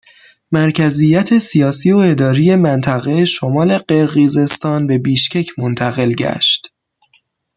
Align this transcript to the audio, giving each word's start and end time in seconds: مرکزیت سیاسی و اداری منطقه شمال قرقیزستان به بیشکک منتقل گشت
مرکزیت 0.51 1.37
سیاسی 1.37 1.91
و 1.91 1.97
اداری 1.97 2.55
منطقه 2.55 3.25
شمال 3.25 3.77
قرقیزستان 3.77 4.87
به 4.87 4.97
بیشکک 4.97 5.59
منتقل 5.59 6.13
گشت 6.13 6.73